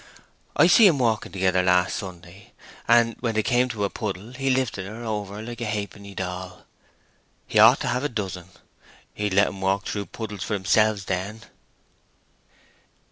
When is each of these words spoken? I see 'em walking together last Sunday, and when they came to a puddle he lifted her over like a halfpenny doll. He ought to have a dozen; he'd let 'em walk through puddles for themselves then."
I 0.55 0.65
see 0.65 0.87
'em 0.87 0.97
walking 0.97 1.31
together 1.31 1.61
last 1.61 1.95
Sunday, 1.95 2.53
and 2.87 3.15
when 3.19 3.35
they 3.35 3.43
came 3.43 3.69
to 3.69 3.83
a 3.83 3.89
puddle 3.91 4.31
he 4.31 4.49
lifted 4.49 4.87
her 4.87 5.03
over 5.03 5.43
like 5.43 5.61
a 5.61 5.65
halfpenny 5.65 6.15
doll. 6.15 6.65
He 7.45 7.59
ought 7.59 7.79
to 7.81 7.87
have 7.87 8.03
a 8.03 8.09
dozen; 8.09 8.49
he'd 9.13 9.35
let 9.35 9.45
'em 9.45 9.61
walk 9.61 9.85
through 9.85 10.07
puddles 10.07 10.41
for 10.43 10.55
themselves 10.55 11.05
then." 11.05 11.43